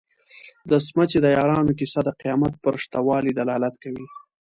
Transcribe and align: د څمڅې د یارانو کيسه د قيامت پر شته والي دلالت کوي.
د 0.69 0.71
څمڅې 0.85 1.19
د 1.21 1.27
یارانو 1.37 1.71
کيسه 1.79 1.99
د 2.03 2.09
قيامت 2.21 2.53
پر 2.63 2.75
شته 2.83 2.97
والي 3.07 3.31
دلالت 3.39 3.75
کوي. 3.83 4.07